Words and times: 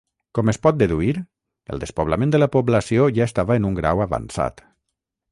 Com 0.37 0.49
es 0.51 0.57
pot 0.61 0.77
deduir, 0.77 1.11
el 1.75 1.83
despoblament 1.83 2.33
de 2.35 2.39
la 2.41 2.47
població 2.55 3.05
ja 3.19 3.27
estava 3.31 3.59
en 3.61 3.69
un 3.69 3.77
grau 3.81 4.01
avançat. 4.07 4.65